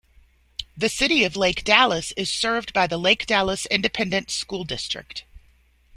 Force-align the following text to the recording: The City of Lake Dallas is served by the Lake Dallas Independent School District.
The 0.75 0.89
City 0.89 1.23
of 1.25 1.35
Lake 1.35 1.63
Dallas 1.63 2.11
is 2.17 2.33
served 2.33 2.73
by 2.73 2.87
the 2.87 2.97
Lake 2.97 3.27
Dallas 3.27 3.67
Independent 3.67 4.31
School 4.31 4.63
District. 4.63 5.25